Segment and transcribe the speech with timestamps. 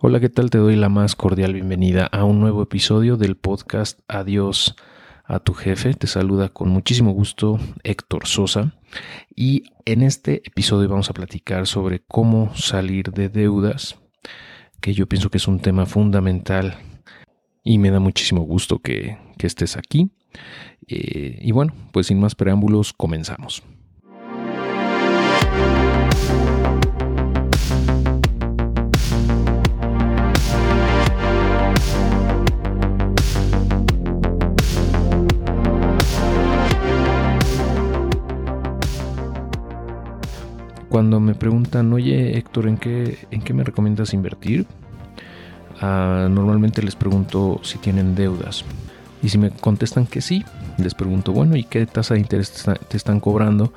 [0.00, 0.48] Hola, ¿qué tal?
[0.48, 4.76] Te doy la más cordial bienvenida a un nuevo episodio del podcast Adiós
[5.24, 5.92] a tu jefe.
[5.92, 8.74] Te saluda con muchísimo gusto Héctor Sosa
[9.34, 13.98] y en este episodio vamos a platicar sobre cómo salir de deudas,
[14.80, 16.78] que yo pienso que es un tema fundamental
[17.64, 20.12] y me da muchísimo gusto que, estés aquí.
[20.86, 23.64] Eh, y bueno, pues sin más preámbulos, comenzamos.
[40.88, 44.66] Cuando me preguntan, oye Héctor, ¿en qué, en qué me recomiendas invertir?
[45.80, 48.64] Ah, normalmente les pregunto si tienen deudas.
[49.22, 50.44] Y si me contestan que sí,
[50.78, 53.72] les pregunto, bueno, ¿y qué tasa de interés te, están cobrando?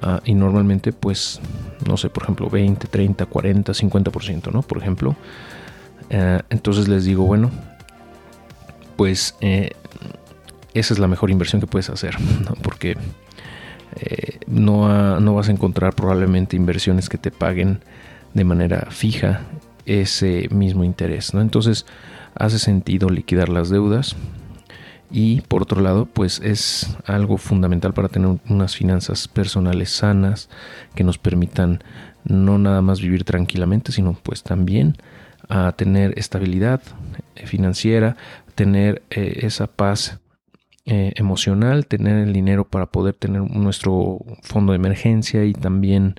[0.00, 1.40] Ah, y normalmente, pues,
[1.86, 4.62] no sé, por ejemplo, 20, 30, 40, 50%, ¿no?
[4.62, 5.16] Por ejemplo.
[6.10, 7.50] Ah, entonces les digo, bueno,
[8.96, 9.70] pues eh,
[10.74, 12.54] esa es la mejor inversión que puedes hacer, ¿no?
[12.62, 12.96] Porque
[13.96, 17.80] eh, no, no vas a encontrar probablemente inversiones que te paguen
[18.34, 19.42] de manera fija
[19.86, 21.32] ese mismo interés.
[21.32, 21.40] ¿no?
[21.40, 21.86] Entonces
[22.34, 24.14] hace sentido liquidar las deudas
[25.10, 30.50] y por otro lado pues es algo fundamental para tener unas finanzas personales sanas
[30.94, 31.82] que nos permitan
[32.24, 34.96] no nada más vivir tranquilamente sino pues también
[35.48, 36.82] a tener estabilidad
[37.44, 38.16] financiera,
[38.54, 40.18] tener eh, esa paz
[40.88, 46.14] eh, emocional, tener el dinero para poder tener nuestro fondo de emergencia y también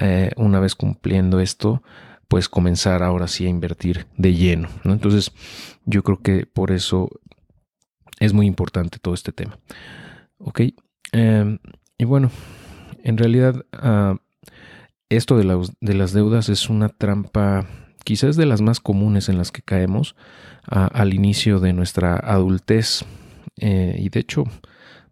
[0.00, 1.82] eh, una vez cumpliendo esto,
[2.28, 4.68] pues comenzar ahora sí a invertir de lleno.
[4.84, 5.32] Entonces
[5.86, 7.10] yo creo que por eso
[8.20, 9.58] es muy importante todo este tema.
[10.38, 10.60] Ok,
[11.10, 11.58] em,
[11.98, 12.30] y bueno,
[13.02, 14.18] en realidad ah,
[15.08, 17.66] esto de, de, las deudas es una trampa
[18.04, 20.14] quizás de las más comunes en las que caemos
[20.70, 23.04] ah, al inicio de nuestra adultez
[23.58, 24.44] eh, y de hecho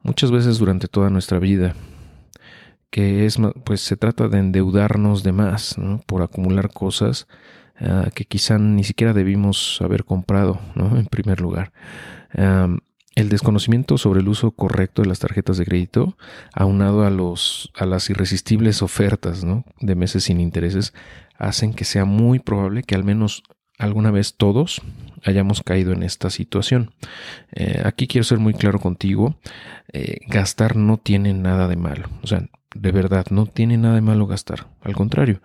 [0.03, 1.74] muchas veces durante toda nuestra vida
[2.91, 5.77] que es pues se trata de endeudarnos de más
[6.07, 7.27] por acumular cosas
[7.80, 10.96] ah, que quizá ni siquiera debimos haber comprado ¿no?
[10.98, 11.73] en primer lugar
[13.17, 16.17] el desconocimiento sobre el uso correcto de las tarjetas de crédito
[16.52, 19.64] aunado a los a las irresistibles ofertas ¿no?
[19.80, 20.92] de meses sin intereses
[21.39, 23.42] hacen que sea muy probable que al menos
[23.79, 24.83] alguna vez todos
[25.24, 26.92] hayamos caído en esta situación.
[27.52, 29.36] Eh, aquí quiero ser muy claro contigo,
[29.92, 34.01] eh, gastar no tiene nada de malo, o sea, de verdad, no tiene nada de
[34.01, 35.40] malo gastar, al contrario.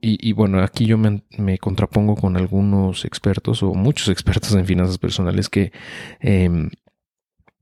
[0.00, 5.48] y, bueno, aquí yo me, contrapongo con algunos expertos o muchos expertos en finanzas personales
[5.48, 5.72] que
[6.20, 6.70] em,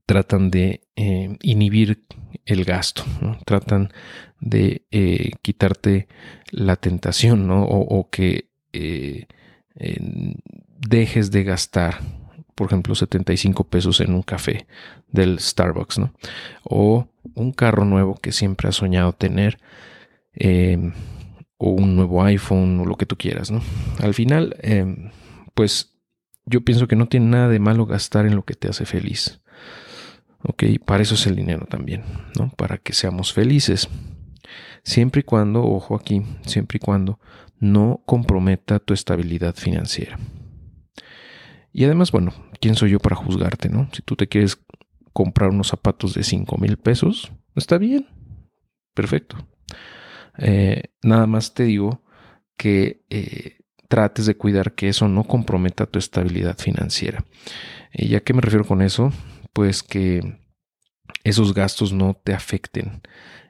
[0.05, 2.05] tratan de em, inhibir
[2.45, 3.03] el gasto,
[3.45, 3.91] tratan
[4.39, 6.07] de eh, quitarte
[6.51, 7.63] la tentación, ¿no?
[7.63, 8.49] o que
[10.87, 11.99] dejes de gastar,
[12.55, 14.67] por ejemplo, 75 pesos en un café
[15.11, 16.13] del Starbucks, ¿no?
[16.63, 19.59] O un carro nuevo que siempre has soñado tener,
[20.33, 20.93] em,
[21.57, 23.61] o un nuevo iPhone, o lo que tú quieras, ¿no?
[23.99, 25.11] Al final, em,
[25.53, 25.93] pues
[26.45, 29.41] yo pienso que no tiene nada de malo gastar en lo que te hace feliz.
[30.43, 32.03] Ok, para eso es el dinero también,
[32.37, 32.49] ¿no?
[32.49, 33.87] Para que seamos felices.
[34.83, 37.19] Siempre y cuando, ojo aquí, siempre y cuando
[37.59, 40.19] no comprometa tu estabilidad financiera.
[41.73, 43.89] Y además, bueno, ¿quién soy yo para juzgarte, no?
[43.91, 44.59] Si tú te quieres
[45.11, 48.07] comprar unos zapatos de 5 mil pesos, está bien,
[48.93, 49.37] perfecto.
[50.37, 52.03] Eh, nada más te digo
[52.57, 53.57] que eh,
[53.87, 57.25] trates de cuidar que eso no comprometa tu estabilidad financiera.
[57.91, 59.11] ¿Y a qué me refiero con eso?
[59.51, 60.39] Pues que
[61.23, 63.01] esos gastos no te afecten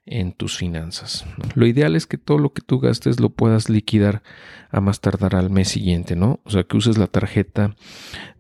[0.06, 1.25] en tus finanzas.
[1.56, 4.22] Lo ideal es que todo lo que tú gastes lo puedas liquidar
[4.69, 6.40] a más tardar al mes siguiente, ¿no?
[6.44, 7.75] O sea, que uses la tarjeta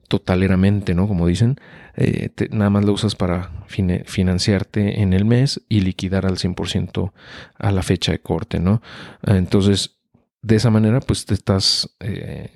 [0.07, 1.07] totaleramente, ¿no?
[1.07, 1.57] Como dicen,
[1.95, 7.13] eh, nada más la usas para financiarte en el mes y liquidar al 100%
[7.57, 8.81] a la fecha de corte, ¿no?
[9.23, 9.97] Entonces,
[10.41, 12.53] de esa manera, pues te estás, eh,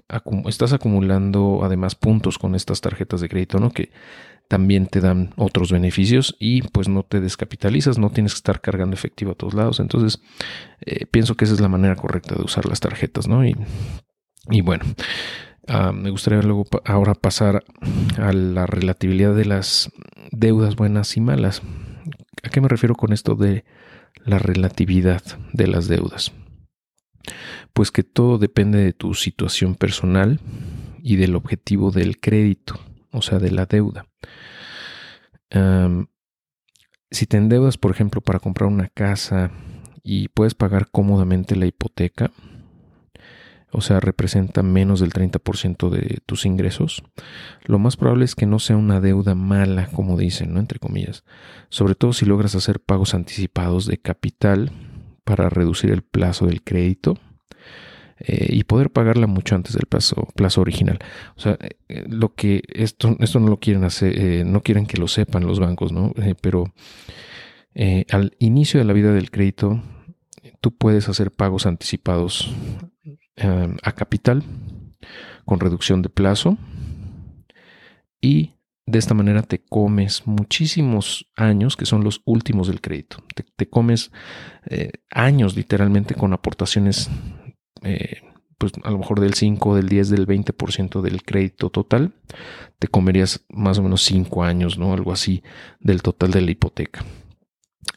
[0.48, 3.72] estás acumulando además puntos con estas tarjetas de crédito, ¿no?
[3.72, 3.92] Que
[4.48, 8.94] también te dan otros beneficios y pues no te descapitalizas, no tienes que estar cargando
[8.94, 9.80] efectivo a todos lados.
[9.80, 10.22] Entonces,
[10.82, 13.46] eh, pienso que esa es la manera correcta de usar las tarjetas, ¿no?
[13.46, 13.56] Y,
[14.50, 14.86] y bueno,
[15.68, 17.64] ah, me gustaría luego ahora pasar
[18.18, 19.92] a la relatividad de las
[20.32, 21.62] deudas buenas y malas.
[22.44, 23.66] ¿A qué me refiero con esto de
[24.24, 25.22] la relatividad
[25.52, 26.32] de las deudas?
[27.74, 30.40] Pues que todo depende de tu situación personal
[31.04, 32.80] y del objetivo del crédito
[33.12, 34.06] o sea, de la deuda.
[37.10, 39.52] si te endeudas, por ejemplo, para comprar una casa
[40.04, 42.32] y puedes pagar cómodamente la hipoteca,
[43.72, 47.04] o sea, representa menos del 30% de tus ingresos,
[47.66, 50.60] lo más probable es que no sea una deuda mala, como dicen, ¿no?
[50.60, 51.24] Entre comillas.
[51.70, 54.72] Sobre todo si logras hacer pagos anticipados de capital
[55.24, 57.18] para reducir el plazo del crédito
[58.20, 60.98] eh, y poder pagarla mucho antes del plazo, plazo original.
[61.36, 64.98] O sea, eh, lo que esto, esto no lo quieren hacer, eh, no quieren que
[64.98, 66.14] lo sepan los bancos, ¿no?
[66.42, 66.74] pero
[68.10, 69.84] al inicio de la vida del crédito,
[70.62, 72.52] tú puedes hacer pagos anticipados
[73.84, 74.42] a capital
[75.46, 76.58] con reducción de plazo
[78.20, 78.56] y
[78.88, 83.18] de esta manera te comes muchísimos años que son los últimos del crédito.
[83.56, 84.12] Te, comes
[85.12, 87.12] años literalmente con aportaciones
[87.88, 88.22] eh,
[88.58, 92.16] pues a lo mejor del 5, del 10, del 20% del crédito total,
[92.80, 94.94] te comerías más o menos 5 años, ¿no?
[94.94, 95.42] Algo así
[95.80, 97.06] del total de la hipoteca.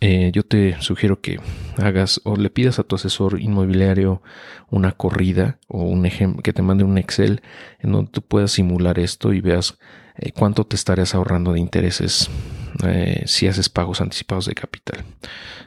[0.00, 1.40] Eh, yo te sugiero que
[1.76, 4.22] hagas o le pidas a tu asesor inmobiliario
[4.70, 7.42] una corrida o un ejemplo que te mande un Excel
[7.80, 9.78] en donde tú puedas simular esto y veas
[10.16, 12.30] eh, cuánto te estarías ahorrando de intereses
[13.26, 15.04] si haces pagos anticipados de capital.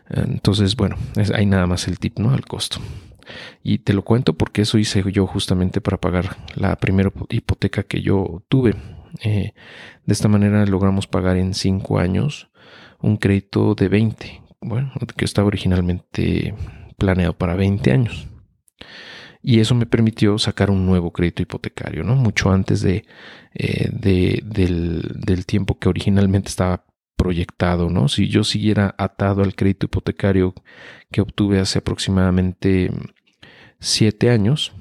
[0.10, 2.32] entonces, bueno, es, hay nada más el tip, ¿no?
[2.32, 2.80] Al costo.
[3.64, 8.02] Y te lo cuento porque eso hice yo justamente para pagar la primera hipoteca que
[8.02, 8.76] yo tuve.
[9.22, 9.54] Eh,
[10.06, 12.50] de esta manera logramos pagar en 5 años
[13.00, 16.56] un crédito de 20, bueno, que estaba originalmente
[16.98, 18.28] planeado para 20 años.
[19.42, 22.16] Y eso me permitió sacar un nuevo crédito hipotecario, ¿no?
[22.16, 23.06] Mucho antes de,
[23.54, 28.08] eh, del, del tiempo que originalmente estaba proyectado, ¿no?
[28.08, 30.54] Si yo siguiera atado al crédito hipotecario
[31.12, 32.92] que obtuve hace aproximadamente
[33.80, 34.74] siete años,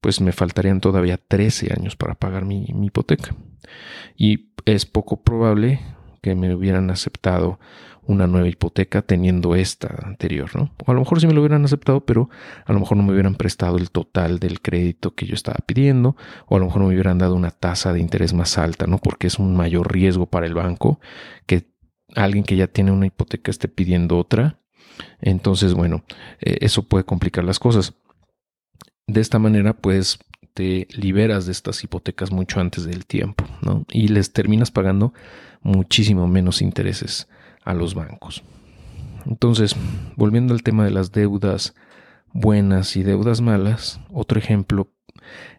[0.00, 3.34] pues me faltarían todavía 13 años para pagar mi, hipoteca.
[4.16, 5.80] Y es poco probable
[6.22, 7.58] que me hubieran aceptado
[8.08, 10.72] una nueva hipoteca teniendo esta anterior, ¿no?
[10.84, 12.30] O a lo mejor sí me lo hubieran aceptado, pero
[12.64, 16.16] a lo mejor no me hubieran prestado el total del crédito que yo estaba pidiendo,
[16.46, 18.96] o a lo mejor no me hubieran dado una tasa de interés más alta, ¿no?
[18.96, 21.00] Porque es un mayor riesgo para el banco
[21.44, 21.70] que
[22.14, 24.58] alguien que ya tiene una hipoteca esté pidiendo otra.
[25.20, 26.02] Entonces, bueno,
[26.40, 27.92] eh, eso puede complicar las cosas.
[29.06, 30.18] De esta manera, pues
[30.54, 33.84] te liberas de estas hipotecas mucho antes del tiempo, ¿no?
[33.90, 35.12] Y les terminas pagando
[35.60, 37.28] muchísimo menos intereses
[37.68, 38.42] a los bancos.
[39.26, 39.76] Entonces,
[40.16, 41.74] volviendo al tema de las deudas
[42.32, 44.90] buenas y deudas malas, otro ejemplo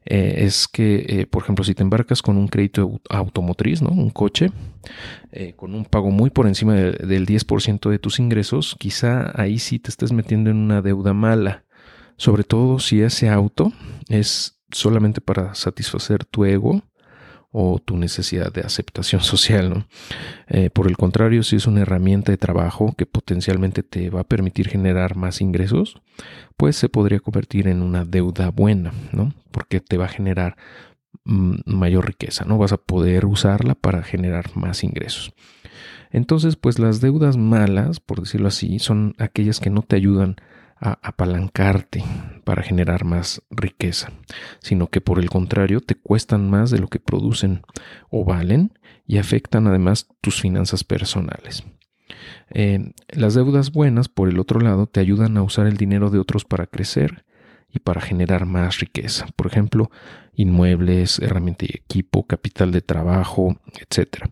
[0.06, 3.90] eh, es que, eh, por ejemplo, si te embarcas con un crédito automotriz, ¿no?
[3.92, 4.50] un coche,
[5.32, 9.78] eh, con un pago muy por encima del 10% de tus ingresos, quizá ahí sí
[9.78, 11.64] te estés metiendo en una deuda mala,
[12.18, 13.72] sobre todo si ese auto
[14.08, 16.82] es solamente para satisfacer tu ego
[17.52, 19.70] o tu necesidad de aceptación social.
[19.70, 19.86] ¿no?
[20.48, 24.28] Eh, por el contrario, si es una herramienta de trabajo que potencialmente te va a
[24.28, 26.02] permitir generar más ingresos,
[26.58, 29.34] pues se podría convertir en una deuda buena, ¿no?
[29.52, 30.58] porque te va a generar
[31.26, 32.58] mm, mayor riqueza, ¿no?
[32.58, 35.34] Vas a poder usarla para generar más ingresos.
[36.12, 40.38] Entonces, pues las deudas malas, por decirlo así, son aquellas que no te ayudan
[40.80, 42.04] a apalancarte
[42.50, 44.12] para generar más riqueza,
[44.58, 47.62] sino que por el contrario te cuestan más de lo que producen
[48.10, 48.74] o valen
[49.06, 51.64] y afectan además tus finanzas personales.
[52.50, 56.18] Eh, las deudas buenas, por el otro lado, te ayudan a usar el dinero de
[56.18, 57.24] otros para crecer
[57.72, 59.28] y para generar más riqueza.
[59.36, 59.92] Por ejemplo,
[60.34, 64.26] inmuebles, herramienta y equipo, capital de trabajo, etc.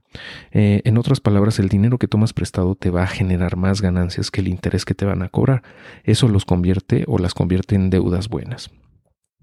[0.52, 4.32] Eh, en otras palabras, el dinero que tomas prestado te va a generar más ganancias
[4.32, 5.64] que el interés que te van a cobrar.
[6.04, 8.72] Eso los convierte o las convierte en deudas buenas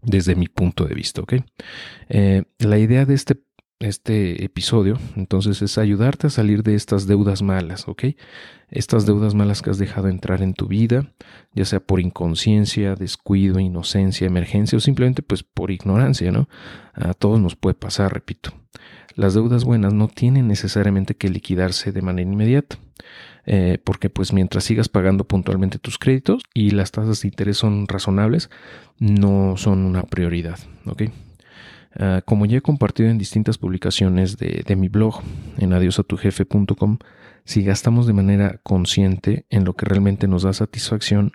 [0.05, 1.23] desde mi punto de vista.
[2.09, 3.37] Eh, la idea de este
[3.89, 8.05] este episodio, entonces es ayudarte a salir de estas deudas malas, ¿ok?
[8.71, 11.13] Estas deudas malas que has dejado entrar en tu vida,
[11.55, 16.49] ya sea por inconsciencia, descuido, inocencia, emergencia o simplemente pues por ignorancia, ¿no?
[16.95, 18.53] A todos nos puede pasar, repito.
[19.15, 22.79] Las deudas buenas no tienen necesariamente que liquidarse de manera inmediata,
[23.47, 27.87] eh, porque pues mientras sigas pagando puntualmente tus créditos y las tasas de interés son
[27.87, 28.51] razonables,
[28.99, 31.03] no son una prioridad, ¿ok?
[31.97, 35.21] Ah, como ya he compartido en distintas publicaciones de, mi blog
[35.59, 36.99] en adiosatujefe.com,
[37.45, 41.33] si gastamos de manera consciente en lo que realmente nos da satisfacción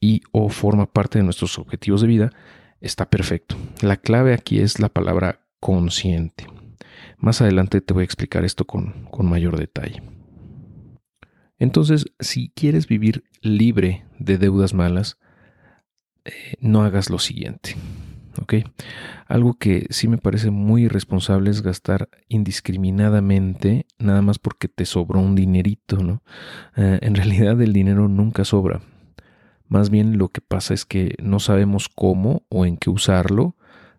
[0.00, 2.30] y o forma parte de nuestros objetivos de vida,
[2.80, 3.56] está perfecto.
[3.80, 6.46] La clave aquí es la palabra consciente.
[7.16, 10.02] Más adelante te voy a explicar esto con, mayor detalle.
[11.58, 15.18] Entonces, si quieres vivir libre de deudas malas,
[16.26, 17.76] eh, no hagas lo siguiente.
[19.26, 25.20] Algo que sí me parece muy irresponsable es gastar indiscriminadamente nada más porque te sobró
[25.20, 26.22] un dinerito, ¿no?
[26.76, 28.80] Eh, en realidad el dinero nunca sobra.
[29.68, 33.56] Más bien lo que pasa es que no sabemos cómo o en qué usarlo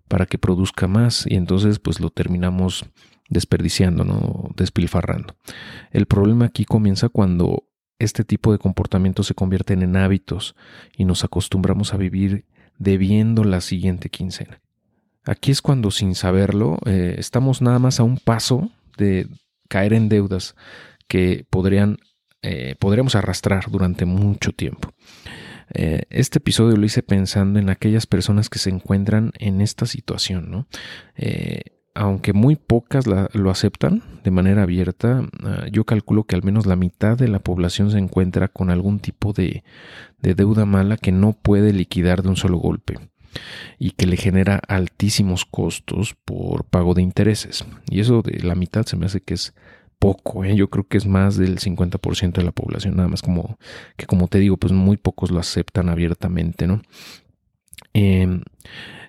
[0.07, 2.85] para que produzca más y entonces pues lo terminamos
[3.29, 4.49] desperdiciando, ¿no?
[4.55, 5.35] despilfarrando.
[5.91, 10.55] El problema aquí comienza cuando este tipo de comportamientos se convierten en hábitos
[10.95, 12.45] y nos acostumbramos a vivir
[12.77, 14.61] debiendo la siguiente quincena.
[15.23, 19.27] Aquí es cuando sin saberlo eh, estamos nada más a un paso de
[19.67, 20.55] caer en deudas
[21.07, 21.97] que podrían,
[22.41, 24.91] eh, podríamos arrastrar durante mucho tiempo.
[25.73, 30.51] Eh, este episodio lo hice pensando en aquellas personas que se encuentran en esta situación,
[30.51, 30.67] ¿no?
[31.95, 36.75] Aunque muy pocas lo aceptan de manera abierta, ah, yo calculo que al menos la
[36.75, 39.63] mitad de la población se encuentra con algún tipo de,
[40.19, 42.99] deuda mala que no puede liquidar de un solo golpe
[43.79, 47.65] y que le genera altísimos costos por pago de intereses.
[47.89, 49.53] Y eso de la mitad se me hace que es
[49.97, 50.55] poco, ¿eh?
[50.55, 53.57] yo creo que es más del 50% de la población, nada más como
[53.95, 56.81] que como te digo, pues muy pocos lo aceptan abiertamente, ¿no?
[57.93, 58.41] Em,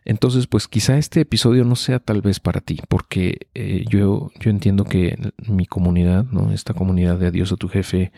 [0.07, 4.51] entonces, pues quizá este episodio no sea tal vez para ti, porque eh, yo, yo
[4.51, 6.53] entiendo que mi comunidad, ¿no?
[6.53, 8.13] esta comunidad de Adiós a tu jefe,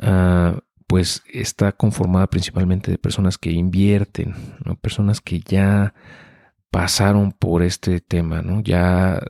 [0.00, 4.34] ah, pues está conformada principalmente de personas que invierten,
[4.64, 4.76] ¿no?
[4.76, 5.94] personas que ya
[6.70, 8.60] pasaron por este tema, ¿no?
[8.60, 9.22] ya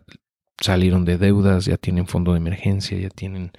[0.61, 3.53] salieron de deudas, ya tienen fondo de emergencia, ya tienen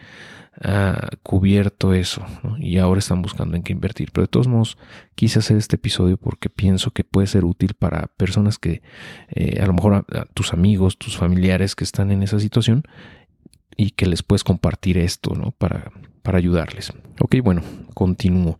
[0.61, 2.25] ha cubierto eso
[2.57, 4.11] y ahora están buscando en qué invertir.
[4.11, 4.77] Pero de todos modos,
[5.15, 8.81] quise hacer este episodio porque pienso que puede ser útil para personas que
[9.29, 12.83] eh, a lo mejor tus amigos, tus familiares que están en esa situación
[13.77, 15.51] y que les puedes compartir esto ¿no?
[15.51, 16.93] para, para ayudarles.
[17.19, 17.61] Ok, bueno,
[17.93, 18.59] continúo.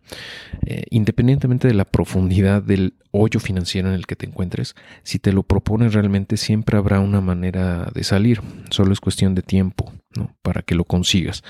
[0.66, 5.32] Eh, independientemente de la profundidad del hoyo financiero en el que te encuentres, si te
[5.32, 8.40] lo propones realmente siempre habrá una manera de salir.
[8.70, 10.36] Solo es cuestión de tiempo ¿no?
[10.42, 11.42] para que lo consigas.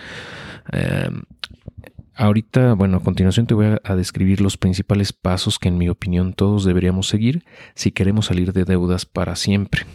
[0.72, 1.22] Em,
[2.14, 6.32] ahorita, bueno, a continuación te voy a, describir los principales pasos que en mi opinión
[6.32, 9.86] todos deberíamos seguir si queremos salir de deudas para siempre.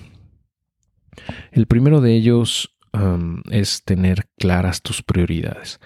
[1.52, 2.75] El primero de ellos
[3.52, 5.80] es tener claras tus prioridades.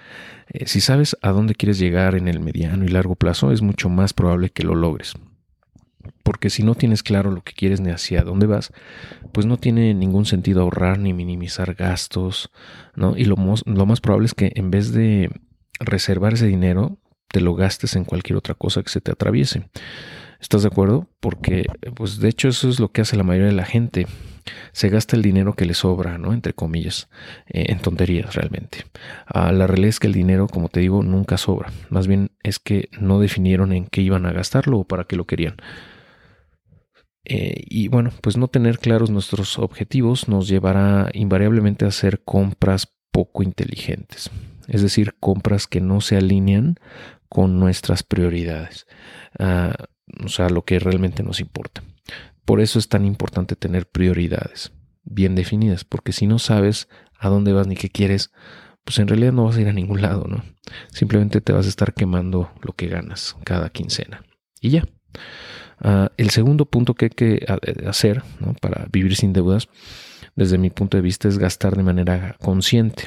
[0.49, 3.89] Eh, si sabes a dónde quieres llegar en el mediano y largo plazo, es mucho
[3.89, 5.13] más probable que lo logres.
[6.23, 8.71] Porque si no tienes claro lo que quieres ni hacia dónde vas,
[9.31, 12.51] pues no tiene ningún sentido ahorrar ni minimizar gastos,
[12.95, 13.17] ¿no?
[13.17, 13.35] Y lo,
[13.65, 15.29] lo más probable es que en vez de
[15.79, 16.97] reservar ese dinero,
[17.27, 19.69] te lo gastes en cualquier otra cosa que se te atraviese.
[20.39, 21.07] ¿Estás de acuerdo?
[21.19, 24.07] Porque, pues de hecho eso es lo que hace la mayoría de la gente.
[24.71, 26.33] Se gasta el dinero que le sobra, ¿no?
[26.33, 27.09] Entre comillas,
[27.47, 28.85] eh, en tonterías realmente.
[29.25, 31.71] Ah, la realidad es que el dinero, como te digo, nunca sobra.
[31.89, 35.25] Más bien es que no definieron en qué iban a gastarlo o para qué lo
[35.25, 35.57] querían.
[37.25, 42.91] Eh, y bueno, pues no tener claros nuestros objetivos nos llevará invariablemente a hacer compras
[43.11, 44.31] poco inteligentes.
[44.67, 46.75] Es decir, compras que no se alinean
[47.27, 48.87] con nuestras prioridades.
[49.37, 49.75] Ah,
[50.23, 51.83] o sea, lo que realmente nos importa.
[52.49, 54.71] Por eso es tan importante tener prioridades
[55.03, 56.89] bien definidas, porque si no sabes
[57.19, 58.31] a dónde vas ni qué quieres,
[58.83, 60.43] pues en realidad no vas a ir a ningún lado, ¿no?
[60.91, 64.23] Simplemente te vas a estar quemando lo que ganas cada quincena.
[64.59, 64.87] Y ya.
[65.79, 68.23] Ah, el segundo punto que hay que eh, hacer
[68.61, 69.69] para vivir sin deudas,
[70.35, 73.03] desde mi punto de vista, es gastar de manera consciente.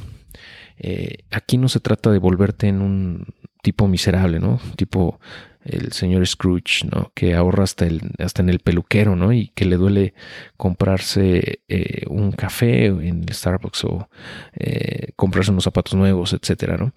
[0.83, 3.27] Eh, aquí no se trata de volverte en un
[3.62, 4.61] tipo miserable, ¿no?
[4.77, 5.19] Tipo
[5.65, 7.12] el señor Scrooge, ¿no?
[7.15, 9.33] Que ahorra hasta, el, hasta en el peluquero, ¿no?
[9.33, 10.15] Y que le duele
[10.57, 14.09] comprarse eh, un café en Starbucks o
[14.55, 16.93] eh, comprarse unos zapatos nuevos, etcétera, ¿no?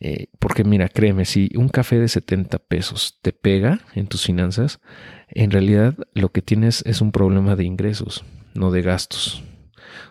[0.00, 4.80] Eh, porque mira, créeme, si un café de 70 pesos te pega en tus finanzas,
[5.28, 9.42] en realidad lo que tienes es un problema de ingresos, no de gastos.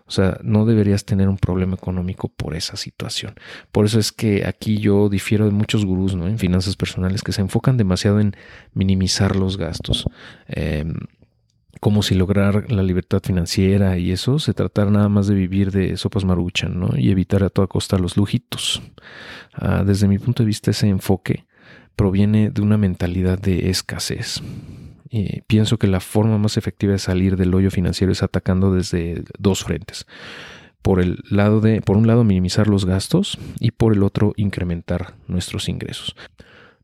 [0.06, 3.36] O sea, no deberías tener un problema económico por esa situación.
[3.72, 6.28] Por eso es que aquí yo difiero de muchos gurús ¿no?
[6.28, 8.36] en finanzas personales que se enfocan demasiado en
[8.74, 10.06] minimizar los gastos.
[10.48, 10.94] Em,
[11.80, 15.98] como si lograr la libertad financiera y eso se tratara nada más de vivir de
[15.98, 16.92] sopas maruchan ¿no?
[16.98, 18.82] y evitar a toda costa los lujitos.
[19.54, 21.46] Ah, desde mi punto de vista, ese enfoque
[21.96, 24.42] proviene de una mentalidad de escasez
[25.48, 29.64] pienso que la forma más efectiva de salir del hoyo financiero es atacando desde dos
[29.64, 30.06] frentes.
[30.82, 35.16] Por el lado de, por un lado, minimizar los gastos y por el otro, incrementar
[35.28, 36.16] nuestros ingresos.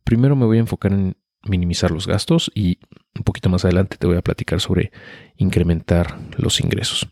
[0.03, 2.79] Primero me voy a enfocar en minimizar los gastos y
[3.15, 4.91] un poquito más adelante te voy a platicar sobre
[5.37, 7.07] incrementar los ingresos.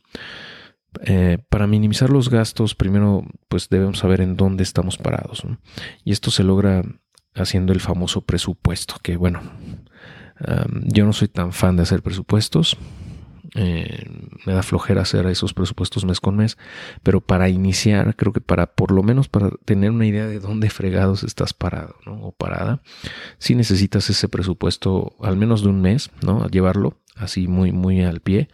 [1.02, 5.44] Eh, para minimizar los gastos, primero pues debemos saber en dónde estamos parados.
[6.04, 6.84] Y esto se logra
[7.36, 9.42] haciendo el famoso presupuesto, que bueno,
[10.86, 12.78] yo no soy tan fan de hacer presupuestos.
[13.56, 14.06] Eh,
[14.46, 16.58] me da flojera hacer esos presupuestos mes con mes,
[17.02, 20.70] pero para iniciar, creo que para por lo menos para tener una idea de dónde
[20.70, 22.82] fregados estás parado o parada,
[23.40, 26.48] si necesitas ese presupuesto al menos de un mes, ¿no?
[26.48, 28.50] llevarlo así muy, muy al pie,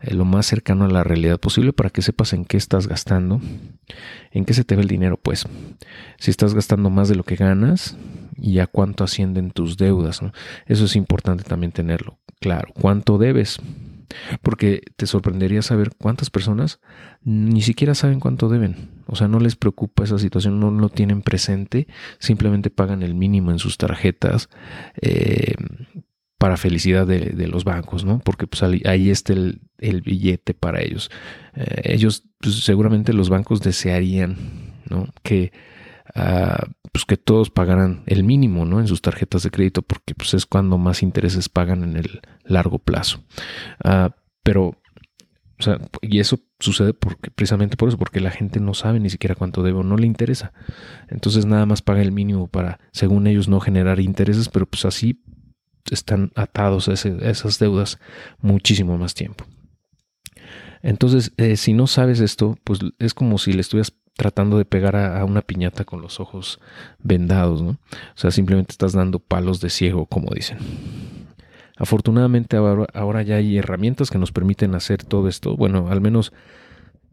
[0.00, 3.40] eh, lo más cercano a la realidad posible para que sepas en qué estás gastando,
[4.32, 5.46] en qué se te ve el dinero, pues.
[6.18, 7.96] Si estás gastando más de lo que ganas
[8.36, 10.20] y a cuánto ascienden tus deudas,
[10.66, 12.72] Eso es importante también tenerlo claro.
[12.74, 13.58] ¿Cuánto debes?
[14.42, 16.80] Porque te sorprendería saber cuántas personas
[17.22, 18.90] ni siquiera saben cuánto deben.
[19.06, 21.86] O sea, no les preocupa esa situación, no lo tienen presente,
[22.18, 24.48] simplemente pagan el mínimo en sus tarjetas.
[25.00, 25.54] Eh,
[26.40, 28.18] para felicidad de, los bancos, ¿no?
[28.18, 31.10] Porque pues ahí está el, billete para ellos.
[31.54, 34.36] Eh, ellos, pues, seguramente los bancos desearían,
[34.88, 35.12] ¿no?
[35.22, 35.52] Que,
[36.92, 38.80] pues que todos pagaran el mínimo, ¿no?
[38.80, 42.78] En sus tarjetas de crédito, porque pues es cuando más intereses pagan en el largo
[42.78, 43.22] plazo.
[43.84, 44.76] Ah, pero,
[45.58, 46.94] o sea, y eso sucede
[47.34, 50.06] precisamente por eso, porque la gente no sabe ni siquiera cuánto debe o no le
[50.06, 50.52] interesa.
[51.08, 55.22] Entonces nada más paga el mínimo para, según ellos, no generar intereses, pero pues así
[55.90, 57.98] están atados a, esas deudas
[58.40, 59.44] muchísimo más tiempo.
[60.82, 64.96] Entonces, eh, si no sabes esto, pues es como si le estuvieras tratando de pegar
[64.96, 66.60] a, una piñata con los ojos
[67.02, 67.70] vendados, ¿no?
[67.70, 70.58] O sea, simplemente estás dando palos de ciego, como dicen.
[71.78, 76.34] Afortunadamente ahora, ya hay herramientas que nos permiten hacer todo esto, bueno, al menos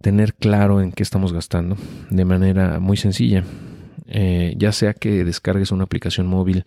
[0.01, 1.77] tener claro en qué estamos gastando
[2.09, 3.45] de manera muy sencilla.
[4.07, 6.65] Eh, ya sea que descargues una aplicación móvil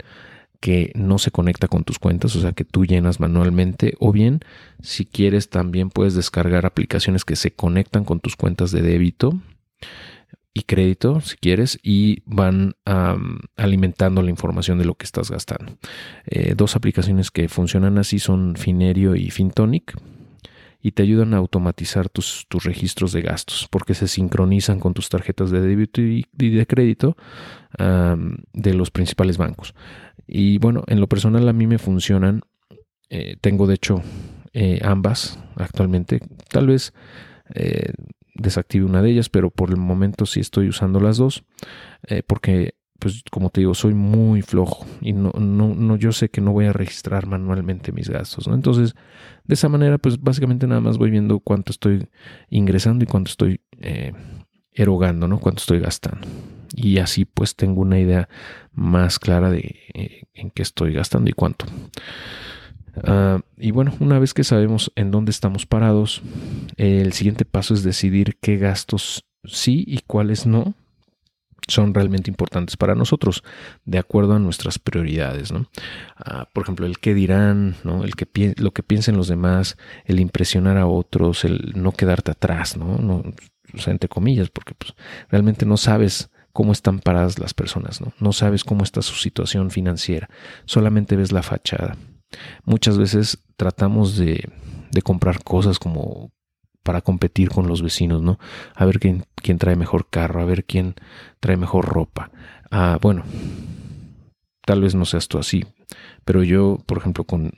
[0.59, 4.41] que no se conecta con tus cuentas, o sea que tú llenas manualmente, o bien
[4.81, 9.39] si quieres también puedes descargar aplicaciones que se conectan con tus cuentas de débito
[10.53, 12.75] y crédito, si quieres, y van
[13.57, 15.77] alimentando la información de lo que estás gastando.
[16.27, 19.97] Eh, dos aplicaciones que funcionan así son Finerio y Fintonic
[20.83, 25.09] y te ayudan a automatizar tus, tus, registros de gastos porque se sincronizan con tus
[25.11, 27.17] tarjetas de débito y, de crédito
[27.79, 29.75] de los principales bancos.
[30.27, 32.41] Y bueno, en lo personal a mí me funcionan.
[33.11, 34.03] Eh, tengo de hecho
[34.53, 36.21] eh, ambas actualmente.
[36.49, 36.93] Tal vez
[38.35, 41.45] desactive una de ellas, pero por el momento sí estoy usando las dos.
[42.27, 46.41] porque, pues como te digo, soy muy flojo y no, no, no, yo sé que
[46.41, 48.47] no voy a registrar manualmente mis gastos.
[48.47, 48.95] Entonces,
[49.45, 52.09] de esa manera, pues básicamente nada más voy viendo cuánto estoy
[52.51, 53.61] ingresando y cuánto estoy
[54.73, 55.39] erogando, ¿no?
[55.39, 56.27] Cuánto estoy gastando
[56.75, 58.29] y así pues tengo una idea
[58.73, 61.67] más clara de eh, en qué estoy gastando y cuánto.
[63.05, 66.23] Ah, y bueno, una vez que sabemos en dónde estamos parados,
[66.77, 70.75] el siguiente paso es decidir qué gastos sí y cuáles no
[71.69, 73.45] son realmente importantes para nosotros,
[73.85, 75.67] de acuerdo a nuestras prioridades, ¿no?
[76.17, 78.05] Ah, por ejemplo, el qué dirán, ¿no?
[78.05, 82.77] El que lo que piensen los demás, el impresionar a otros, el no quedarte atrás,
[82.77, 83.23] ¿no?
[83.87, 84.95] entre comillas, porque pues,
[85.29, 88.13] realmente no sabes cómo están paradas las personas, ¿no?
[88.19, 90.29] No sabes cómo está su situación financiera,
[90.65, 91.97] solamente ves la fachada.
[92.65, 94.49] Muchas veces tratamos de,
[95.05, 96.31] comprar cosas como
[96.83, 98.39] para competir con los vecinos, ¿no?
[98.75, 100.95] A ver quién, quién trae mejor carro, a ver quién
[101.41, 102.31] trae mejor ropa.
[102.71, 103.25] Ah, bueno,
[104.65, 105.65] tal vez no seas tú así,
[106.25, 107.53] pero yo, por ejemplo, con,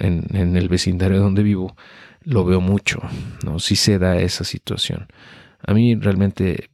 [0.00, 1.76] en, en, el vecindario donde vivo,
[2.22, 3.00] lo veo mucho,
[3.44, 3.58] ¿no?
[3.58, 5.08] Sí se da esa situación.
[5.66, 6.70] A mí realmente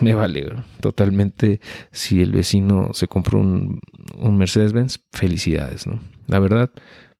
[0.00, 0.46] me vale
[0.80, 3.80] totalmente si el vecino se compró un,
[4.16, 6.00] Mercedes-Benz, felicidades, ¿no?
[6.28, 6.70] La verdad,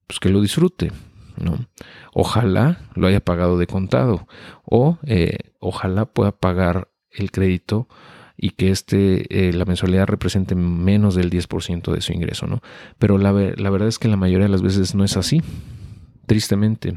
[0.06, 0.92] pues que lo disfrute,
[1.36, 1.66] ¿no?
[2.12, 4.28] Ojalá lo haya pagado de contado
[4.64, 7.88] o eh, ojalá pueda pagar el crédito
[8.36, 12.60] y que este, eh, la mensualidad represente menos del 10% de su ingreso, ¿no?
[12.98, 15.42] Pero la, la, verdad es que la mayoría de las veces no es así,
[16.26, 16.96] tristemente.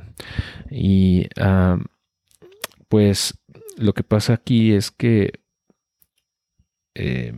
[0.69, 1.80] Y ah,
[2.89, 3.39] pues
[3.78, 5.32] lo que pasa aquí es que
[6.93, 7.34] eh,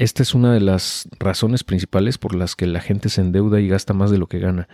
[0.00, 3.68] esta es una de las razones principales por las que la gente se endeuda y
[3.68, 4.66] gasta más de lo que gana.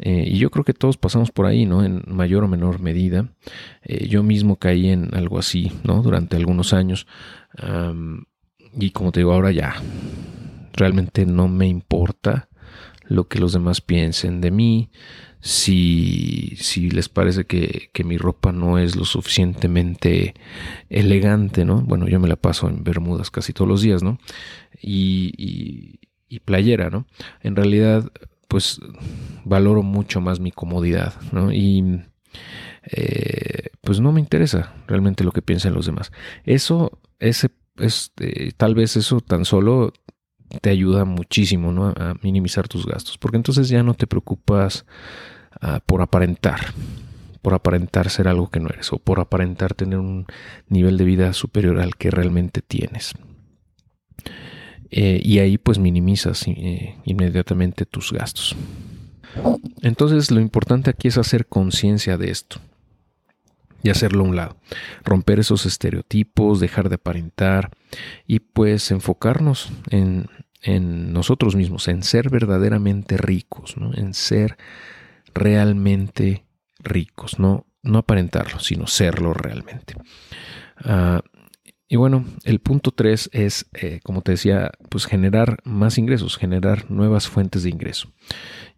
[0.00, 1.84] Eh, y yo creo que todos pasamos por ahí, ¿no?
[1.84, 3.28] En mayor o menor medida.
[3.84, 6.02] Eh, yo mismo caí en algo así, ¿no?
[6.02, 7.06] Durante algunos años.
[8.74, 9.76] y como te digo, ahora ya
[10.72, 12.48] realmente no me importa
[13.04, 14.90] lo que los demás piensen de mí
[15.44, 20.34] si, si les parece que, mi ropa no es lo suficientemente
[20.88, 21.82] elegante, ¿no?
[21.82, 24.18] Bueno, yo me la paso en bermudas casi todos los días, ¿no?
[24.80, 27.06] Y, y, playera, ¿no?
[27.42, 28.10] En realidad,
[28.46, 28.80] pues
[29.44, 31.52] valoro mucho más mi comodidad, ¿no?
[31.52, 32.02] Y
[32.84, 36.12] eh, pues no me interesa realmente lo que piensen los demás.
[36.44, 39.92] Eso, ese, este, tal vez eso tan solo
[40.60, 41.88] te ayuda muchísimo ¿no?
[41.88, 44.84] a minimizar tus gastos, porque entonces ya no te preocupas
[45.60, 46.72] ah, por aparentar,
[47.40, 50.26] por aparentar ser algo que no eres o por aparentar tener un
[50.68, 53.12] nivel de vida superior al que realmente tienes.
[54.90, 58.54] Eh, y ahí pues minimizas eh, inmediatamente tus gastos.
[59.80, 62.60] Entonces lo importante aquí es hacer conciencia de esto
[63.82, 64.56] y hacerlo a un lado.
[65.04, 67.70] Romper esos estereotipos, dejar de aparentar
[68.26, 70.28] y pues enfocarnos en,
[71.12, 74.56] nosotros mismos, en ser verdaderamente ricos, en ser
[75.34, 76.44] realmente
[76.78, 79.94] ricos, no, no aparentarlo, sino serlo realmente.
[80.84, 81.22] Ah,
[81.92, 86.90] y bueno, el punto 3 es, eh, como te decía, pues generar más ingresos, generar
[86.90, 88.08] nuevas fuentes de ingreso.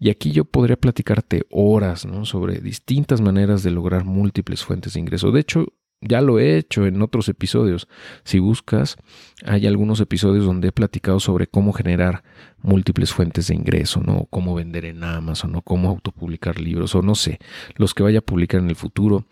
[0.00, 2.24] Y aquí yo podría platicarte horas ¿no?
[2.24, 5.30] sobre distintas maneras de lograr múltiples fuentes de ingreso.
[5.30, 5.68] De hecho,
[6.00, 7.88] ya lo he hecho en otros episodios.
[8.24, 8.96] Si buscas,
[9.44, 12.24] hay algunos episodios donde he platicado sobre cómo generar
[12.62, 14.26] múltiples fuentes de ingreso, ¿no?
[14.28, 17.38] Cómo vender en Amazon, o cómo autopublicar libros, o no sé,
[17.76, 19.24] los que vaya a publicar en el futuro.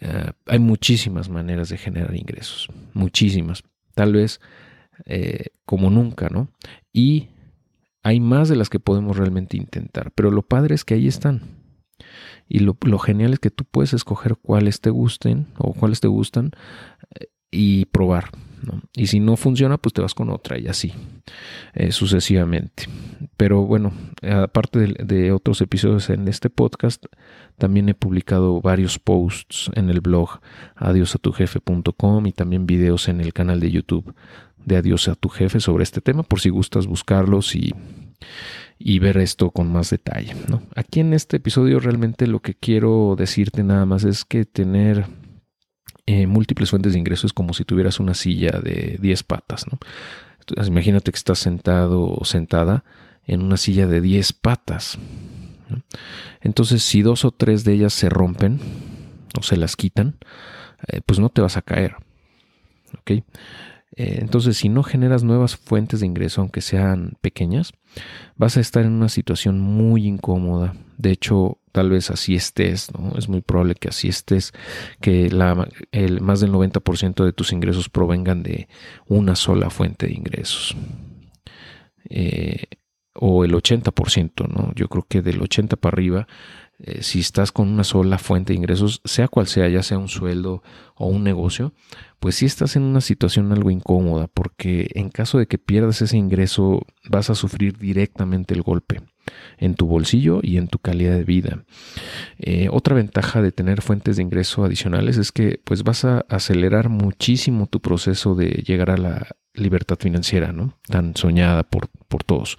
[0.00, 3.62] Eh, hay muchísimas maneras de generar ingresos, muchísimas.
[3.94, 4.40] Tal vez
[5.04, 6.48] eh, como nunca, ¿no?
[6.92, 7.28] Y
[8.02, 11.60] hay más de las que podemos realmente intentar, pero lo padre es que ahí están
[12.48, 16.50] y lo, genial es que tú puedes escoger cuáles te gusten o cuáles te gustan
[17.18, 18.30] eh, y probar.
[18.94, 20.92] Y si no funciona, pues te vas con otra y así,
[21.74, 22.84] eh, sucesivamente.
[23.36, 23.92] Pero bueno,
[24.22, 27.04] aparte de, otros episodios en este podcast,
[27.58, 30.40] también he publicado varios posts en el blog
[30.76, 34.14] adiosatujefe.com y también videos en el canal de YouTube
[34.64, 37.72] de Adiós a tu jefe sobre este tema, por si gustas buscarlos y
[38.82, 40.34] y ver esto con más detalle.
[40.48, 40.62] ¿no?
[40.74, 45.04] Aquí en este episodio realmente lo que quiero decirte nada más es que tener
[46.12, 49.64] eh, múltiples fuentes de ingresos es como si tuvieras una silla de 10 patas.
[49.70, 49.78] ¿no?
[50.66, 52.82] imagínate que estás sentado o sentada
[53.26, 54.98] en una silla de 10 patas.
[56.40, 58.58] Entonces, si dos o tres de ellas se rompen
[59.38, 60.16] o se las quitan,
[60.88, 61.94] eh, pues no te vas a caer.
[62.98, 63.10] ¿ok?
[63.10, 63.22] Eh,
[63.94, 67.72] entonces, si no generas nuevas fuentes de ingreso, aunque sean pequeñas,
[68.34, 70.74] vas a estar en una situación muy incómoda.
[70.98, 73.16] De hecho, tal vez así estés, ¿no?
[73.16, 74.52] Es muy probable que así estés,
[75.00, 78.68] que la, el, más del 90% de tus ingresos provengan de
[79.06, 80.76] una sola fuente de ingresos.
[82.08, 82.64] Eh,
[83.14, 84.72] o el 80%, ¿no?
[84.74, 86.26] Yo creo que del 80 para arriba
[86.82, 90.08] eh, si estás con una sola fuente de ingresos, sea cual sea, ya sea un
[90.08, 90.62] sueldo
[90.94, 91.74] o un negocio,
[92.20, 96.16] pues si estás en una situación algo incómoda, porque en caso de que pierdas ese
[96.16, 99.02] ingreso, vas a sufrir directamente el golpe
[99.58, 101.64] en tu bolsillo y en tu calidad de vida.
[102.38, 106.88] Eh, otra ventaja de tener fuentes de ingreso adicionales es que pues vas a acelerar
[106.88, 110.78] muchísimo tu proceso de llegar a la libertad financiera, ¿no?
[110.86, 112.56] Tan soñada por, por todos.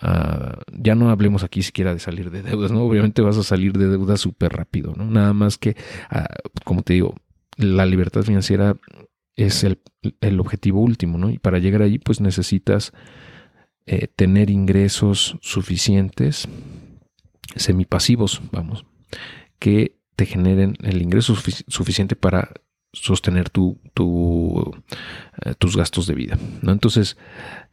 [0.00, 2.82] Ah, ya no hablemos aquí siquiera de salir de deudas, ¿no?
[2.82, 5.06] Obviamente vas a salir de deudas súper rápido, ¿no?
[5.06, 5.76] Nada más que,
[6.10, 6.28] ah,
[6.64, 7.14] como te digo,
[7.56, 8.76] la libertad financiera
[9.36, 9.78] es el,
[10.38, 11.30] objetivo último, ¿no?
[11.30, 12.92] Y para llegar allí, pues necesitas
[13.86, 16.48] eh, tener ingresos suficientes,
[17.54, 18.84] semipasivos, vamos,
[19.60, 21.36] que te generen el ingreso
[21.68, 22.50] suficiente para
[22.92, 23.78] sostener tu,
[25.44, 26.36] eh, tus gastos de vida.
[26.62, 26.72] ¿no?
[26.72, 27.16] Entonces,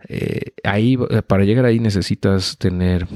[0.08, 3.08] eh, ahí, para llegar ahí necesitas tener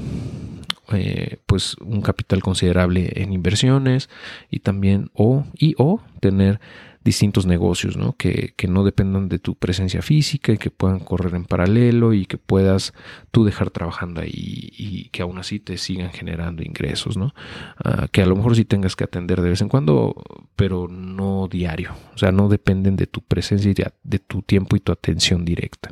[1.44, 4.08] pues un capital considerable en inversiones
[4.50, 6.60] y también o y o tener
[7.08, 8.16] distintos negocios, ¿no?
[8.16, 12.36] Que, no dependan de tu presencia física y que puedan correr en paralelo y que
[12.36, 12.92] puedas
[13.30, 17.34] tú dejar trabajando ahí y que aún así te sigan generando ingresos, ¿no?
[17.82, 20.22] Ah, que a lo mejor sí tengas que atender de vez en cuando,
[20.54, 21.92] pero no diario.
[22.14, 25.90] O sea, no dependen de tu presencia y de, tu tiempo y tu atención directa.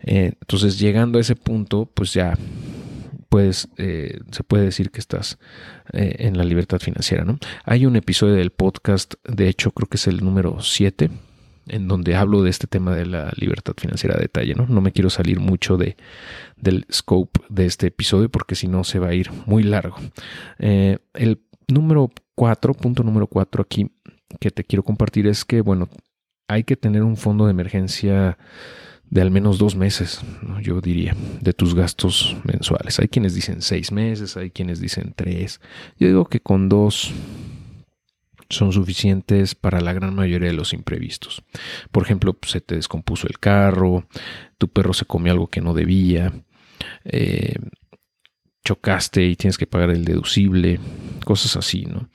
[0.00, 2.36] Eh, entonces, llegando a ese punto, pues ya
[3.28, 5.38] pues se puede decir que estás
[5.92, 7.24] eh, en la libertad financiera.
[7.24, 7.38] ¿no?
[7.64, 11.10] Hay un episodio del podcast, de hecho creo que es el número 7,
[11.68, 14.54] en donde hablo de este tema de la libertad financiera a detalle.
[14.54, 15.96] No, no me quiero salir mucho de,
[16.56, 19.96] del scope de este episodio porque si no se va a ir muy largo.
[20.58, 23.90] Eh, el número 4, punto número 4 aquí
[24.40, 25.88] que te quiero compartir es que, bueno,
[26.48, 28.38] hay que tener un fondo de emergencia
[29.10, 30.20] de al menos dos meses,
[30.60, 32.98] yo diría, de tus gastos mensuales.
[32.98, 35.60] Hay quienes dicen seis meses, hay quienes dicen tres.
[35.98, 37.12] Yo digo que con dos
[38.50, 41.42] son suficientes para la gran mayoría de los imprevistos.
[41.90, 44.06] Por ejemplo, pues, se te descompuso el carro,
[44.56, 46.32] tu perro se comió algo que no debía,
[47.04, 47.54] eh,
[48.64, 50.78] chocaste y tienes que pagar el deducible,
[51.24, 52.08] cosas así, ¿no?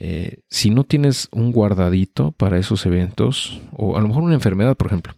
[0.00, 4.76] Eh, si no tienes un guardadito para esos eventos, o a lo mejor una enfermedad,
[4.76, 5.14] por ejemplo,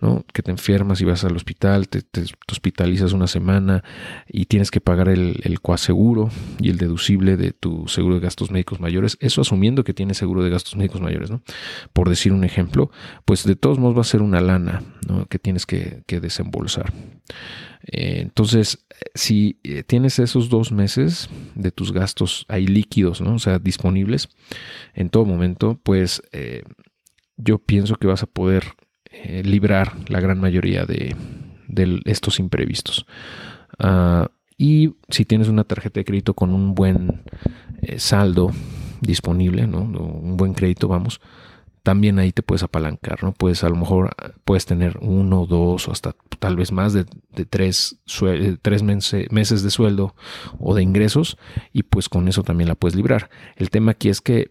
[0.00, 0.24] ¿no?
[0.32, 2.02] que te enfermas y vas al hospital, te,
[2.50, 3.84] hospitalizas una semana
[4.26, 8.50] y tienes que pagar el, el, coaseguro y el deducible de tu seguro de gastos
[8.50, 11.42] médicos mayores, eso asumiendo que tienes seguro de gastos médicos mayores, ¿no?
[11.92, 12.90] por decir un ejemplo,
[13.26, 14.82] pues de todos modos va a ser una lana
[15.28, 16.92] que tienes que, desembolsar.
[17.86, 23.34] Eh, entonces, si eh, tienes esos dos meses de tus gastos ahí líquidos, ¿no?
[23.34, 24.13] O sea, disponibles
[24.94, 26.62] en todo momento, pues eh,
[27.36, 28.64] yo pienso que vas a poder
[29.44, 31.14] librar la gran mayoría de,
[32.04, 33.06] estos imprevistos.
[33.78, 37.22] Ah, y si tienes una tarjeta de crédito con un buen
[37.96, 38.50] saldo
[39.00, 39.82] disponible, ¿no?
[39.82, 41.20] Un buen crédito, vamos,
[41.84, 43.32] también ahí te puedes apalancar, ¿no?
[43.32, 47.04] Puedes a lo mejor puedes tener uno, dos o hasta tal vez más de,
[47.44, 48.00] tres,
[48.62, 50.16] tres meses de sueldo
[50.58, 51.36] o de ingresos
[51.74, 53.28] y pues con eso también la puedes librar.
[53.56, 54.50] El tema aquí es que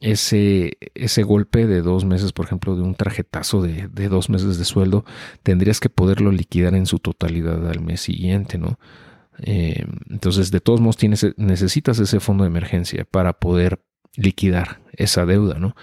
[0.00, 4.64] ese, ese golpe de dos meses, por ejemplo, de un tarjetazo de, dos meses de
[4.64, 5.04] sueldo,
[5.44, 8.80] tendrías que poderlo liquidar en su totalidad al mes siguiente, ¿no?
[9.38, 13.80] Eh, entonces, de todos modos, tienes, necesitas ese fondo de emergencia para poder
[14.16, 15.76] liquidar esa deuda, ¿no?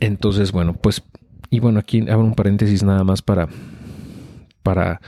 [0.00, 1.02] Entonces, bueno, pues,
[1.50, 3.48] y bueno, aquí abro un paréntesis nada más para,
[4.62, 5.00] para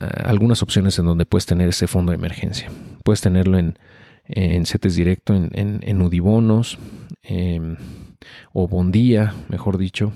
[0.00, 2.70] eh, algunas opciones en donde puedes tener ese fondo de emergencia.
[3.04, 3.78] Puedes tenerlo en,
[4.26, 6.78] en CETES directo, en, en, Udibonos
[7.22, 7.76] em,
[8.52, 10.12] o Bondía, mejor dicho.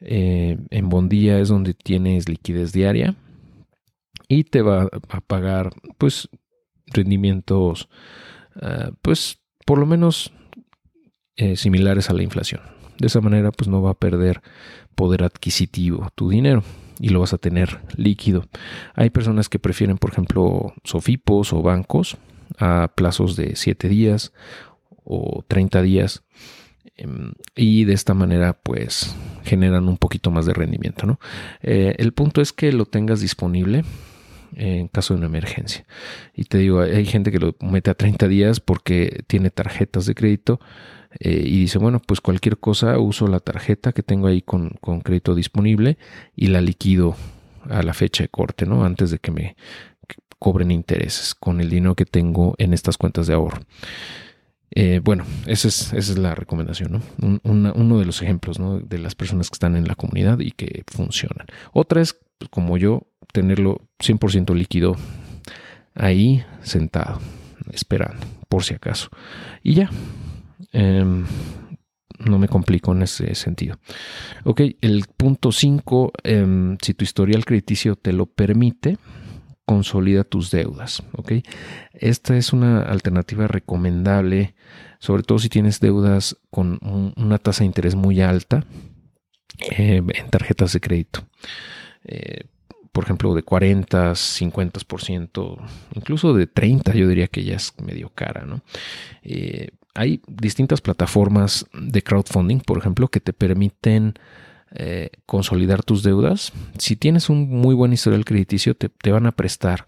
[0.00, 3.14] Eh, en Bondía es donde tienes liquidez diaria
[4.28, 6.28] y te va a pagar pues
[6.86, 7.88] rendimientos
[8.60, 10.32] eh, pues por lo menos
[11.36, 12.60] eh, similares a la inflación.
[12.98, 14.40] De esa manera, pues no va a perder
[14.94, 16.62] poder adquisitivo tu dinero
[17.00, 18.46] y lo vas a tener líquido.
[18.94, 22.16] Hay personas que prefieren, por ejemplo, sofipos o bancos
[22.58, 24.32] a plazos de 7 días
[25.02, 26.22] o 30 días
[26.96, 31.18] em, y de esta manera pues generan un poquito más de rendimiento.
[31.62, 33.84] Eh, el punto es que lo tengas disponible
[34.56, 35.84] en caso de una emergencia.
[36.34, 40.14] Y te digo, hay gente que lo mete a 30 días porque tiene tarjetas de
[40.14, 40.60] crédito
[41.20, 45.34] eh, y dice, bueno, pues cualquier cosa uso la tarjeta que tengo ahí con, crédito
[45.34, 45.98] disponible
[46.34, 47.16] y la liquido
[47.70, 48.84] a la fecha de corte, ¿no?
[48.84, 49.56] Antes de que me
[50.38, 53.60] cobren intereses con el dinero que tengo en estas cuentas de ahorro.
[54.76, 57.40] Eh, bueno, esa es, esa es la recomendación, ¿no?
[57.44, 58.80] uno de los ejemplos, ¿no?
[58.80, 61.46] De las personas que están en la comunidad y que funcionan.
[61.72, 64.96] Otra es, pues, como yo, tenerlo 100% líquido
[65.94, 67.20] ahí sentado,
[67.72, 69.08] esperando, por si acaso.
[69.62, 69.90] Y ya,
[70.74, 71.24] Em,
[72.18, 73.78] no me complico en ese sentido.
[74.44, 78.98] Ok, el punto 5, em, si tu historial crediticio te lo permite,
[79.64, 81.02] consolida tus deudas.
[81.12, 81.32] Ok,
[81.92, 84.54] esta es una alternativa recomendable,
[84.98, 86.78] sobre todo si tienes deudas con
[87.16, 88.64] una tasa de interés muy alta
[89.70, 91.24] em, en tarjetas de crédito.
[92.04, 92.44] Eh,
[92.90, 95.58] por ejemplo, de 40, 50%,
[95.94, 98.62] incluso de 30, yo diría que ya es medio cara, ¿no?
[99.22, 104.14] Eh, hay distintas plataformas de crowdfunding, por ejemplo, que te permiten
[104.72, 106.52] eh, consolidar tus deudas.
[106.78, 109.86] Si tienes un muy buen historial crediticio, te, van a prestar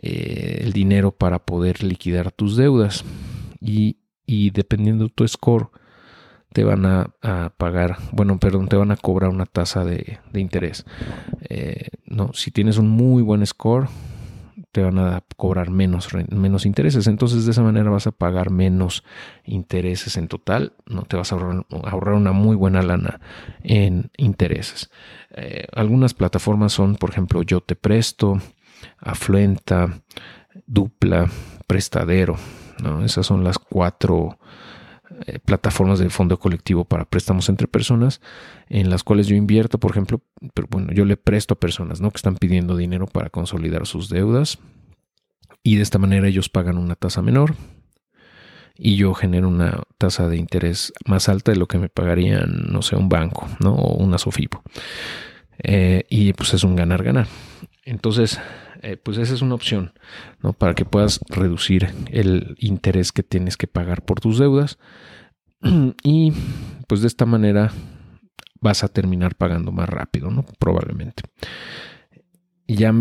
[0.00, 3.04] eh, el dinero para poder liquidar tus deudas.
[3.60, 3.98] Y,
[4.50, 5.68] dependiendo de tu score,
[6.54, 7.12] te van a,
[7.58, 10.86] pagar, bueno, perdón, te van a cobrar una tasa de, interés.
[11.50, 13.88] Eh, no, si tienes un muy buen score,
[14.74, 17.06] te van a cobrar menos, menos intereses.
[17.06, 19.04] Entonces de esa manera vas a pagar menos
[19.44, 20.72] intereses en total.
[20.86, 23.20] No te vas a ahorrar, una muy buena lana
[23.62, 24.90] en intereses.
[25.30, 28.40] Eh, algunas plataformas son, por ejemplo, Yo Te Presto,
[28.98, 30.00] Afluenta,
[30.66, 31.30] Dupla,
[31.68, 32.34] Prestadero.
[32.82, 33.04] ¿no?
[33.04, 34.40] Esas son las cuatro
[35.26, 38.20] eh, plataformas de fondo colectivo para préstamos entre personas
[38.68, 40.22] en las cuales yo invierto, por ejemplo,
[40.54, 42.10] pero bueno, yo le presto a personas ¿no?
[42.10, 44.58] que están pidiendo dinero para consolidar sus deudas
[45.62, 47.54] y de esta manera ellos pagan una tasa menor
[48.76, 52.82] y yo genero una tasa de interés más alta de lo que me pagarían, no
[52.82, 53.74] sé, un banco ¿no?
[53.74, 54.62] o una Sofipo.
[55.62, 57.28] Eh, y pues es un ganar-ganar.
[57.84, 58.40] Entonces,
[58.82, 59.92] eh, pues esa es una opción,
[60.42, 60.52] ¿no?
[60.52, 64.78] Para que puedas reducir el interés que tienes que pagar por tus deudas.
[66.02, 66.32] Y
[66.86, 67.72] pues de esta manera
[68.60, 70.44] vas a terminar pagando más rápido, ¿no?
[70.58, 71.22] Probablemente.
[72.66, 72.94] Y ya,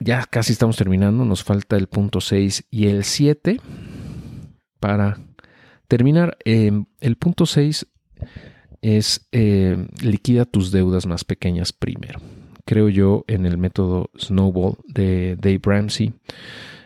[0.00, 1.24] ya, casi estamos terminando.
[1.24, 3.60] Nos falta el punto 6 y el 7
[4.80, 5.18] para
[5.88, 6.36] terminar.
[6.44, 7.86] Em, el punto 6
[8.82, 12.20] es eh, liquida tus deudas más pequeñas primero
[12.66, 16.12] creo yo, en el método Snowball de Dave Ramsey.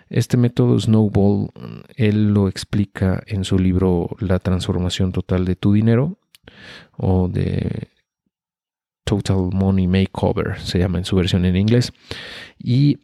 [0.08, 1.50] Este método Snowball,
[1.96, 6.18] él lo explica en su libro La transformación total de tu dinero
[6.96, 7.88] o de
[9.04, 11.92] Total Money Makeover, se llama en su versión en inglés.
[12.58, 12.98] Y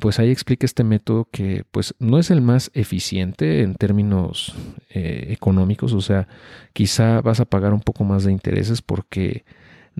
[0.00, 4.54] pues ahí explica este método que pues no es el más eficiente en términos
[4.88, 6.28] eh, económicos, o sea,
[6.72, 9.44] quizá vas a pagar un poco más de intereses porque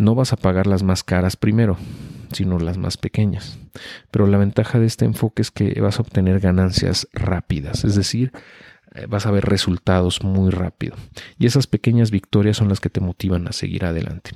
[0.00, 1.76] no vas a pagar las más caras primero,
[2.32, 3.58] sino las más pequeñas.
[4.10, 8.32] Pero la ventaja de este enfoque es que vas a obtener ganancias rápidas, es decir,
[8.94, 10.96] eh, vas a ver resultados muy rápido.
[11.38, 14.30] Y esas pequeñas victorias son las que te motivan a seguir adelante.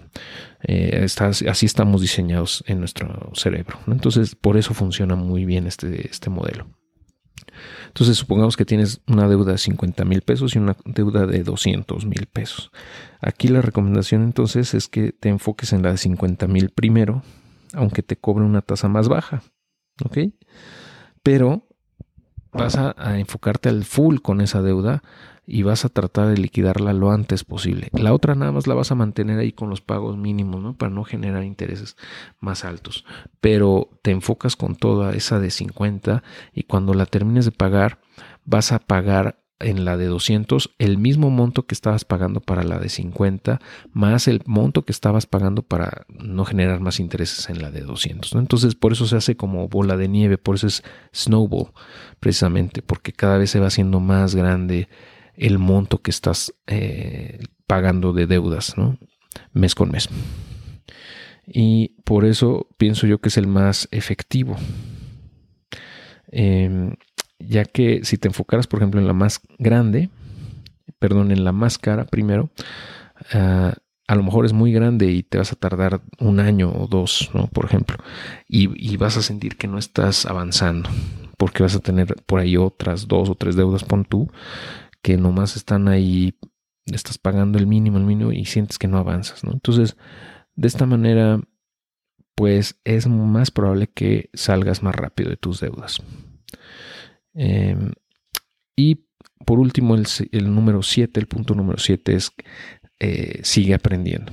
[0.62, 1.07] Eh,
[1.48, 3.79] así estamos diseñados en nuestro cerebro.
[3.87, 6.66] Entonces, por eso funciona muy bien este, este modelo.
[7.88, 12.07] Entonces, supongamos que tienes una deuda de 50 mil pesos y una deuda de 200
[12.07, 12.70] mil pesos.
[13.20, 17.22] Aquí la recomendación entonces es que te enfoques en la de 50 mil primero,
[17.72, 19.42] aunque te cobre una tasa más baja.
[20.05, 20.18] ¿Ok?
[21.22, 21.66] Pero
[22.53, 25.03] vas a, enfocarte al full con esa deuda
[25.46, 27.88] y vas a tratar de liquidarla lo antes posible.
[27.92, 30.76] La otra nada más la vas a mantener ahí con los pagos mínimos, ¿no?
[30.76, 31.96] Para no generar intereses
[32.40, 33.04] más altos.
[33.40, 36.22] Pero te enfocas con toda esa de 50
[36.54, 37.98] y cuando la termines de pagar,
[38.44, 42.78] vas a pagar en la de 200 el mismo monto que estabas pagando para la
[42.78, 43.61] de 50
[43.92, 48.35] más el monto que estabas pagando para no generar más intereses en la de 200.
[48.35, 50.83] Entonces por eso se hace como bola de nieve, por eso es
[51.14, 51.68] snowball
[52.20, 54.88] precisamente, porque cada vez se va haciendo más grande
[55.37, 58.99] el monto que estás eh, pagando de deudas ¿no?
[59.53, 60.09] mes con mes.
[61.47, 64.57] Y por eso pienso yo que es el más efectivo.
[66.29, 66.94] Em,
[67.38, 70.11] ya que si te enfocaras, por ejemplo, en la más grande,
[70.99, 72.51] perdón, en la más cara primero,
[73.33, 73.75] ah,
[74.07, 77.31] a lo mejor es muy grande y te vas a tardar un año o dos,
[77.35, 77.47] ¿no?
[77.47, 77.97] Por ejemplo,
[78.49, 80.90] y, vas a sentir que no estás avanzando,
[81.38, 84.31] porque vas a tener por ahí otras dos o tres deudas, pon tú,
[85.04, 86.34] que nomás están ahí,
[86.86, 89.52] estás pagando el mínimo, el mínimo y sientes que no avanzas, ¿no?
[89.52, 89.98] Entonces,
[90.56, 91.42] de esta manera,
[92.34, 96.02] pues es más probable que salgas más rápido de tus deudas.
[97.34, 97.92] Em,
[98.76, 99.04] y
[99.44, 102.32] por último, el, número 7, el punto número 7 es
[102.98, 104.32] eh, sigue aprendiendo.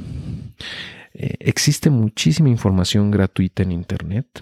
[1.14, 4.42] Eh, existe muchísima información gratuita en Internet,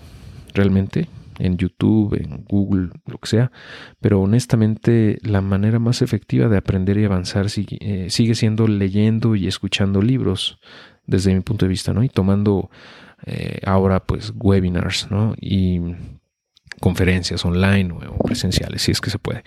[0.53, 1.09] realmente,
[1.39, 3.51] en YouTube, en Google, lo que sea,
[3.99, 9.35] pero honestamente la manera más efectiva de aprender y avanzar sigue, eh, sigue siendo leyendo
[9.35, 10.59] y escuchando libros,
[11.05, 12.03] desde mi punto de vista, ¿no?
[12.03, 12.69] Y tomando
[13.65, 15.35] ahora pues webinars, ¿no?
[15.41, 15.81] Y
[16.79, 19.43] conferencias online o presenciales, si es que se puede.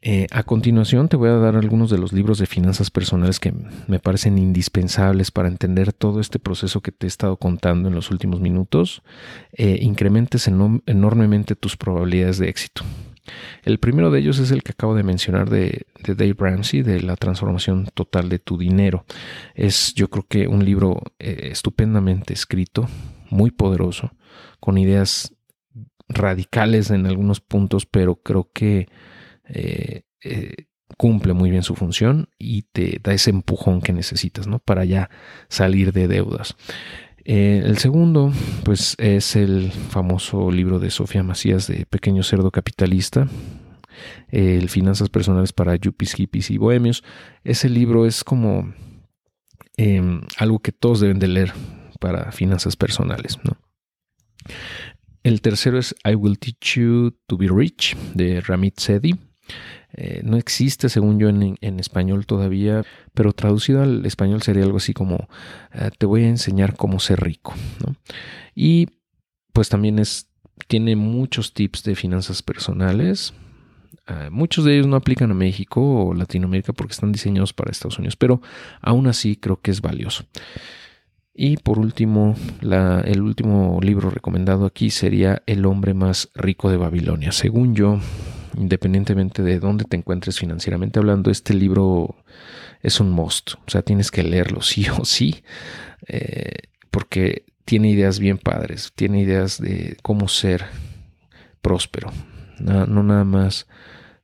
[0.00, 3.52] Eh, a continuación te voy a dar algunos de los libros de finanzas personales que
[3.88, 8.10] me parecen indispensables para entender todo este proceso que te he estado contando en los
[8.10, 9.02] últimos minutos.
[9.52, 12.84] Eh, incrementes enormemente tus probabilidades de éxito.
[13.64, 17.16] El primero de ellos es el que acabo de mencionar de, Dave Ramsey, de la
[17.16, 19.04] transformación total de tu dinero.
[19.54, 22.88] Es yo creo que un libro eh, estupendamente escrito,
[23.30, 24.12] muy poderoso,
[24.60, 25.34] con ideas
[26.08, 28.88] radicales en algunos puntos, pero creo que
[29.48, 34.58] eh, eh, cumple muy bien su función y te da ese empujón que necesitas, ¿no?
[34.58, 35.10] Para ya
[35.48, 36.56] salir de deudas.
[37.24, 38.32] Eh, el segundo,
[38.64, 43.28] pues, es el famoso libro de Sofía Macías de Pequeño Cerdo Capitalista.
[44.28, 47.02] El Finanzas Personales para Yuppies, Hippies y Bohemios.
[47.44, 48.72] Ese libro es como
[49.76, 51.52] em, algo que todos deben de leer
[52.00, 53.38] para finanzas personales.
[55.22, 59.27] El tercero es I Will Teach You to Be Rich de Ramit Sethi.
[59.94, 62.84] Eh, no existe, según yo, en, español todavía,
[63.14, 65.28] pero traducido al español sería algo así como
[65.72, 67.54] eh, te voy a enseñar cómo ser rico.
[68.54, 68.88] Y
[69.52, 70.28] pues también es,
[70.66, 73.32] tiene muchos tips de finanzas personales.
[74.06, 77.98] Eh, muchos de ellos no aplican a México o Latinoamérica porque están diseñados para Estados
[77.98, 78.42] Unidos, pero
[78.80, 80.24] aún así creo que es valioso.
[81.40, 87.30] Y por último, el último libro recomendado aquí sería El hombre más rico de Babilonia.
[87.30, 88.00] Según yo,
[88.58, 92.16] independientemente de dónde te encuentres financieramente hablando, este libro
[92.82, 93.54] es un must.
[93.66, 95.42] O sea, tienes que leerlo sí o sí,
[96.06, 96.54] eh,
[96.90, 100.64] porque tiene ideas bien padres, tiene ideas de cómo ser
[101.60, 102.10] próspero.
[102.58, 103.66] No, no nada más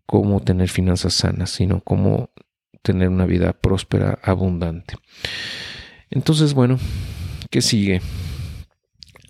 [0.07, 2.31] cómo tener finanzas sanas, sino cómo
[2.83, 4.97] tener una vida próspera, abundante.
[6.11, 6.79] Entonces, bueno,
[7.51, 8.03] ¿qué sigue?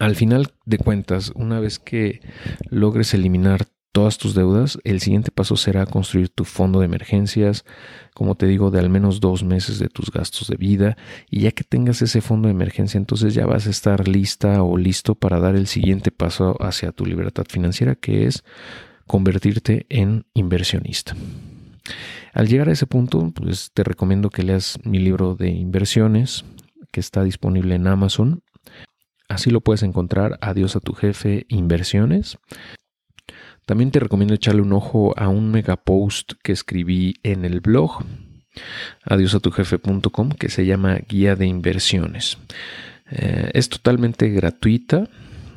[0.01, 2.21] Al final de cuentas, una vez que
[2.69, 7.65] logres eliminar todas tus deudas, el siguiente paso será construir tu fondo de emergencias,
[8.13, 10.97] como te digo, de al menos dos meses de tus gastos de vida.
[11.31, 14.77] Y ya que tengas ese fondo de emergencia, entonces ya vas a estar lista o
[14.77, 18.43] listo para dar el siguiente paso hacia tu libertad financiera, que es
[19.07, 21.15] convertirte en inversionista.
[22.33, 26.45] Al llegar a ese punto, pues te recomiendo que leas mi libro de inversiones,
[26.91, 28.43] que está disponible en Amazon.
[29.29, 32.39] Así lo puedes encontrar, Adiós a tu jefe, inversiones.
[33.67, 38.05] También te recomiendo echarle un ojo a un mega post que escribí en el blog
[39.05, 42.39] adiosatujefe.com que se llama Guía de Inversiones.
[43.11, 45.09] Eh, es totalmente gratuita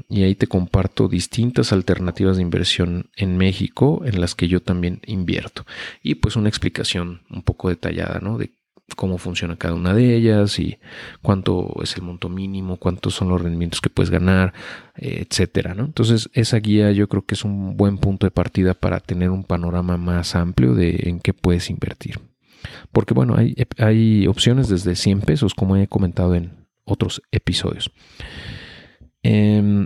[0.09, 5.01] y ahí te comparto distintas alternativas de inversión en México en las que yo también
[5.05, 5.65] invierto.
[6.01, 8.37] Y pues una explicación un poco detallada ¿no?
[8.95, 10.79] Cómo funciona cada una de ellas y
[11.21, 14.53] cuánto es el monto mínimo, cuántos son los rendimientos que puedes ganar,
[14.95, 15.85] etcétera, ¿no?
[15.85, 19.43] Entonces, esa guía yo creo que es un buen punto de partida para tener un
[19.43, 22.19] panorama más amplio de en qué puedes invertir.
[22.91, 27.91] Porque bueno, hay, hay opciones desde 100 pesos, como he comentado en otros episodios.
[29.23, 29.85] Eh,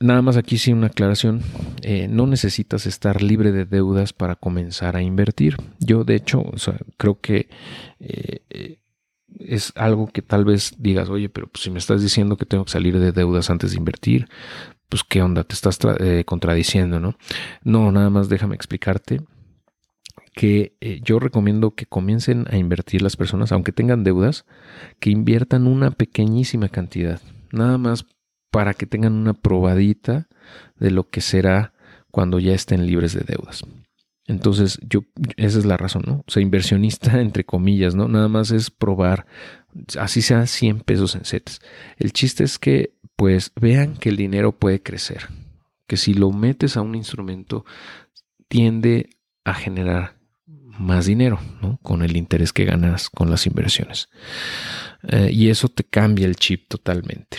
[0.00, 1.40] Nada más aquí sí una aclaración.
[1.82, 5.56] Eh, no necesitas estar libre de deudas para comenzar a invertir.
[5.78, 6.44] Yo de hecho
[6.96, 7.48] creo que
[8.00, 8.78] eh, eh,
[9.38, 12.64] es algo que tal vez digas, oye, pero pues, si me estás diciendo que tengo
[12.64, 14.28] que salir de deudas antes de invertir,
[14.88, 15.78] pues qué onda, te estás
[16.26, 17.16] contradiciendo, ¿no?
[17.62, 19.22] No, nada más déjame explicarte
[20.34, 24.44] que yo recomiendo que comiencen a invertir las personas, aunque tengan deudas,
[25.00, 27.20] que inviertan una pequeñísima cantidad,
[27.50, 28.04] nada más
[28.54, 30.28] para que tengan una probadita
[30.78, 31.72] de lo que será
[32.12, 33.64] cuando ya estén libres de deudas.
[34.28, 35.00] Entonces, yo,
[35.36, 36.24] esa es la razón, ¿no?
[36.24, 38.06] O sea, inversionista, entre comillas, ¿no?
[38.06, 39.26] Nada más es probar,
[39.98, 41.60] así sea 100 pesos en sets.
[41.96, 45.26] El chiste es que, pues, vean que el dinero puede crecer.
[45.88, 47.64] Que si lo metes a un instrumento,
[48.46, 49.10] tiende
[49.42, 50.14] a generar
[50.78, 51.80] más dinero, ¿no?
[51.82, 54.10] Con el interés que ganas con las inversiones.
[55.08, 57.38] Eh, y eso te cambia el chip totalmente.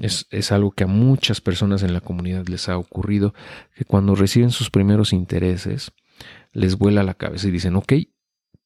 [0.00, 3.34] Es, algo que a muchas personas en la comunidad les ha ocurrido,
[3.74, 5.92] que cuando reciben sus primeros intereses,
[6.52, 7.92] les vuela la cabeza y dicen, ok,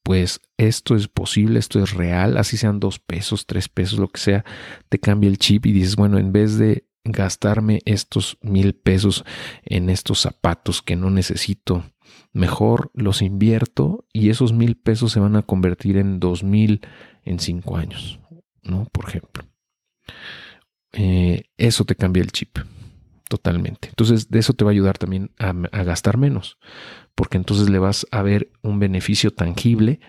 [0.03, 4.20] pues esto es posible, esto es real, así sean dos pesos, tres pesos, lo que
[4.20, 4.45] sea,
[4.89, 9.24] te cambia el chip y dices, bueno, en vez de gastarme estos mil pesos
[9.64, 11.85] en estos zapatos que no necesito,
[12.33, 16.81] mejor los invierto y esos mil pesos se van a convertir en dos mil
[17.24, 18.20] en cinco años,
[18.62, 18.87] ¿no?
[18.93, 19.45] Por ejemplo.
[20.93, 22.59] Eh, eso te cambia el chip
[23.28, 23.89] totalmente.
[23.89, 26.59] Entonces, de eso te va a ayudar también a, gastar menos,
[27.14, 30.01] porque entonces le vas a ver un beneficio tangible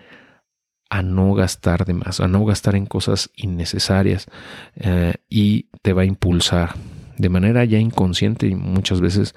[0.89, 4.27] a no gastar de más, a no gastar en cosas innecesarias
[4.75, 6.75] eh, y te va a impulsar
[7.17, 9.35] de manera ya inconsciente y muchas veces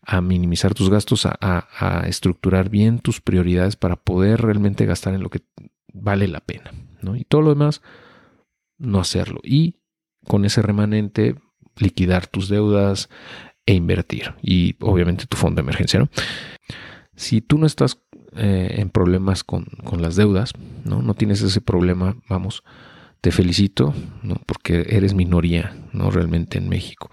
[0.00, 5.22] a minimizar tus gastos, a, a, estructurar bien tus prioridades para poder realmente gastar en
[5.22, 5.42] lo que
[5.92, 6.70] vale la pena.
[7.02, 7.16] ¿no?
[7.16, 7.82] Y todo lo demás,
[8.78, 9.40] no hacerlo.
[9.42, 9.80] Y
[10.26, 11.36] con ese remanente
[11.76, 13.08] liquidar tus deudas
[13.66, 14.34] e invertir.
[14.42, 16.08] Y obviamente tu fondo de emergencia.
[17.14, 17.98] Si tú no estás
[18.36, 19.66] eh, en problemas con,
[19.98, 20.52] las deudas,
[20.84, 21.00] ¿no?
[21.00, 22.62] No tienes ese problema, vamos,
[23.20, 24.36] te felicito, ¿no?
[24.46, 26.10] Porque eres minoría, ¿no?
[26.10, 27.08] Realmente en México.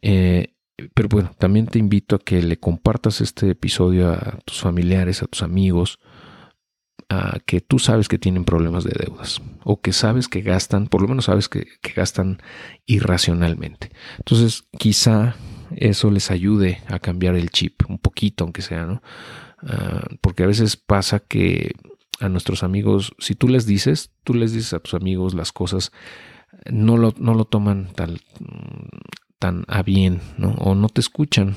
[0.00, 0.54] Eh,
[0.94, 5.26] pero bueno, también te invito a que le compartas este episodio a tus familiares, a
[5.26, 6.00] tus amigos,
[7.46, 11.08] que tú sabes que tienen problemas de deudas o que sabes que gastan, por lo
[11.08, 12.40] menos sabes que, gastan
[12.86, 13.90] irracionalmente.
[14.18, 15.36] Entonces, quizá
[15.76, 19.02] eso les ayude a cambiar el chip un poquito, aunque sea, ¿no?
[19.62, 21.72] Ah, porque a veces pasa que
[22.20, 25.92] a nuestros amigos, si tú les dices, tú les dices a tus amigos las cosas,
[26.70, 28.20] no lo, no lo toman tal,
[29.38, 30.52] tan a bien, ¿no?
[30.52, 31.54] O no te escuchan,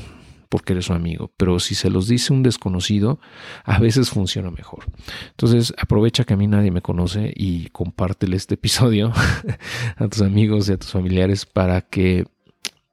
[0.50, 3.20] porque eres su amigo, pero si se los dice un desconocido,
[3.64, 4.86] a veces funciona mejor.
[5.32, 9.12] Entonces aprovecha que a mí nadie me conoce y compártele este episodio
[9.98, 12.26] a tus amigos y a tus familiares para que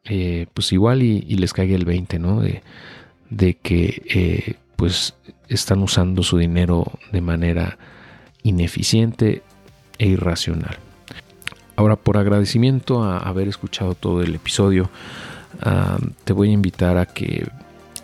[0.05, 2.41] eh, pues igual y, les caiga el 20, ¿no?
[2.41, 5.15] De, que eh, pues
[5.49, 7.79] están usando su dinero de manera
[8.43, 9.43] ineficiente
[9.99, 10.77] e irracional.
[11.77, 14.91] Ahora, por agradecimiento a haber escuchado todo el episodio,
[16.25, 17.47] te voy a invitar a que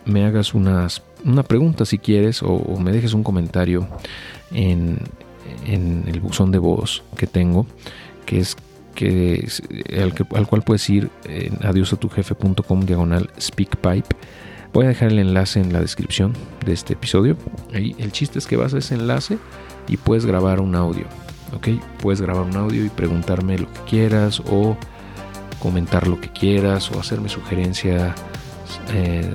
[0.05, 3.87] me hagas unas, una pregunta si quieres o, me dejes un comentario
[4.51, 4.99] en,
[5.67, 7.67] el buzón de voz que tengo,
[8.27, 8.57] que es
[8.95, 9.47] que,
[10.35, 14.17] al, cual puedes ir en adiosatujefe.com diagonal speakpipe.
[14.73, 16.35] Voy a dejar el enlace en la descripción
[16.65, 17.37] de este episodio.
[17.73, 19.39] Ahí, el chiste es que vas a ese enlace
[19.89, 21.07] y puedes grabar un audio.
[21.55, 21.69] ¿ok?
[22.01, 24.77] Puedes grabar un audio y preguntarme lo que quieras o
[25.59, 28.15] comentar lo que quieras o hacerme sugerencia,
[28.93, 29.33] eh,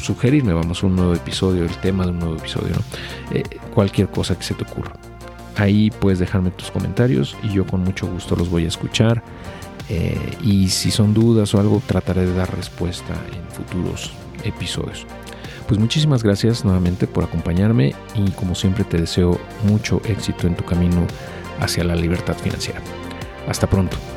[0.00, 2.74] sugerirme, vamos, un nuevo episodio, el tema de un nuevo episodio.
[3.32, 3.42] Eh,
[3.74, 4.92] cualquier cosa que se te ocurra.
[5.56, 9.22] Ahí puedes dejarme tus comentarios y yo con mucho gusto los voy a escuchar.
[9.88, 14.12] Eh, y si son dudas o algo, trataré de dar respuesta en futuros
[14.42, 15.06] episodios.
[15.66, 20.64] Pues muchísimas gracias nuevamente por acompañarme y como siempre te deseo mucho éxito en tu
[20.64, 21.06] camino
[21.60, 22.80] hacia la libertad financiera.
[23.48, 24.13] Hasta pronto.